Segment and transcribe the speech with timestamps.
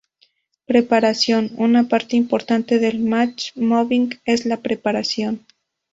[0.65, 5.45] Preparación: Una parte importante del match moving es la preparación.